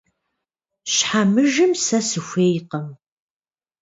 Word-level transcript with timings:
Щхьэмыжым 0.93 1.71
сэ 1.85 1.99
сыхуейкъым. 2.09 2.87